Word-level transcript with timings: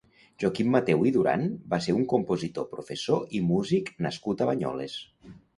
Joaquim 0.43 0.71
Mateu 0.75 1.03
i 1.09 1.11
Duran 1.17 1.43
va 1.75 1.79
ser 1.87 1.95
un 1.99 2.07
compositor, 2.15 2.67
professor 2.73 3.39
i 3.41 3.45
músic 3.53 3.95
nascut 4.07 4.43
a 4.47 4.53
Banyoles. 4.53 4.99